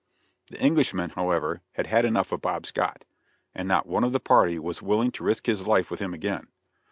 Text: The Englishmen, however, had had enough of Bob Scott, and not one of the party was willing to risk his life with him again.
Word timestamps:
The 0.47 0.59
Englishmen, 0.59 1.11
however, 1.11 1.61
had 1.73 1.85
had 1.85 2.05
enough 2.05 2.31
of 2.31 2.41
Bob 2.41 2.65
Scott, 2.65 3.05
and 3.53 3.67
not 3.67 3.85
one 3.85 4.03
of 4.03 4.13
the 4.13 4.19
party 4.19 4.57
was 4.57 4.81
willing 4.81 5.11
to 5.11 5.23
risk 5.23 5.45
his 5.45 5.67
life 5.67 5.91
with 5.91 5.99
him 6.01 6.11
again. 6.11 6.47